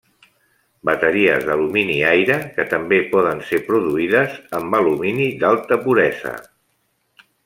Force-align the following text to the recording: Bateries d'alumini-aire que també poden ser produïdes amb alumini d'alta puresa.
Bateries 0.89 1.43
d'alumini-aire 1.49 2.37
que 2.57 2.65
també 2.73 2.99
poden 3.13 3.43
ser 3.49 3.61
produïdes 3.69 4.39
amb 4.61 4.79
alumini 4.79 5.29
d'alta 5.45 5.79
puresa. 5.89 6.33